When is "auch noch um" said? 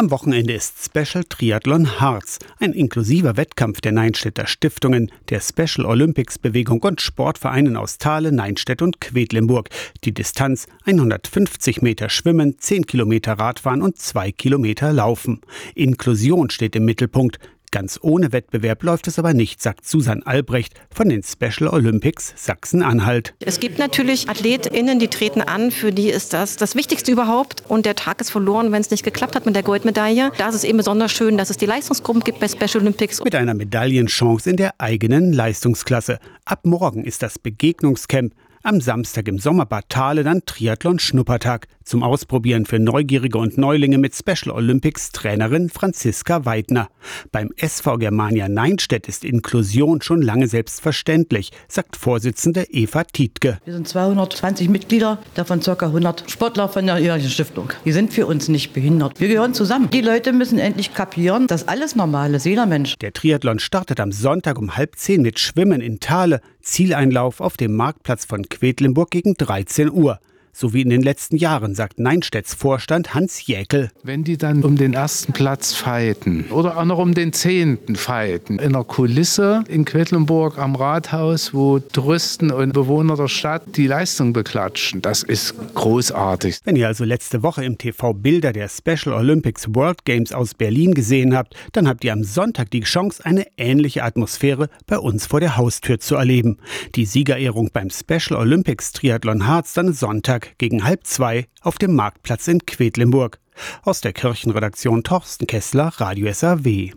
76.76-77.14